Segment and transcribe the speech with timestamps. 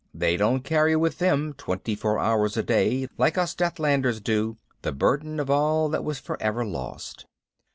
[0.15, 4.91] They don't carry with them, twenty four hours a day, like us Deathlanders do, the
[4.91, 7.27] burden of all that was forever lost.